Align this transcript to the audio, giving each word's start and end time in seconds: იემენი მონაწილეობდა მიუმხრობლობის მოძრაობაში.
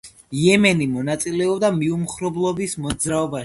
იემენი 0.45 0.87
მონაწილეობდა 0.93 1.73
მიუმხრობლობის 1.79 2.77
მოძრაობაში. 2.87 3.37